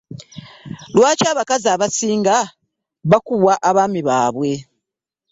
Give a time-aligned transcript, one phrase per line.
[0.95, 2.35] Lwaki abakazi abasinga
[3.11, 4.51] bakubwa abaami baabwe?